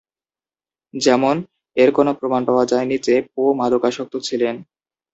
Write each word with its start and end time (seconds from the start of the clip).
যেমন 0.93 1.35
এর 1.77 1.89
কোনো 1.91 2.11
প্রমাণ 2.13 2.41
পাওয়া 2.45 2.65
যায়নি 2.65 2.97
যে 3.01 3.15
পো 3.31 3.41
মাদকাসক্ত 3.53 4.13
ছিলো। 4.19 4.47